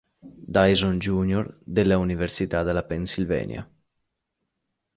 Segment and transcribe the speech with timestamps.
[0.49, 1.57] Dyson jr.
[1.61, 3.71] della università della Pennsylvania.